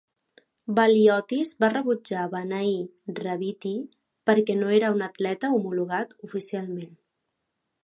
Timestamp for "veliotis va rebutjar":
0.77-2.23